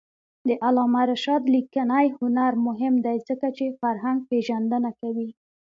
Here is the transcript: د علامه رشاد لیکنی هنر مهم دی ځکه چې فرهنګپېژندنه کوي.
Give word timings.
د 0.47 0.49
علامه 0.65 1.01
رشاد 1.11 1.43
لیکنی 1.55 2.05
هنر 2.17 2.53
مهم 2.67 2.93
دی 3.05 3.17
ځکه 3.27 3.47
چې 3.57 3.75
فرهنګپېژندنه 3.79 4.91
کوي. 5.01 5.29